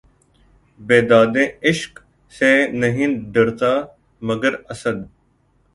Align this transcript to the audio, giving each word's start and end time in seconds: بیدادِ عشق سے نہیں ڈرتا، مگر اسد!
بیدادِ 0.79 1.35
عشق 1.69 1.93
سے 2.31 2.51
نہیں 2.71 3.07
ڈرتا، 3.33 3.73
مگر 4.21 4.53
اسد! 4.69 4.97